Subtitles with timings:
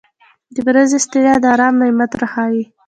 [0.55, 2.63] •د ورځې ستړیا د آرام نعمت راښیي.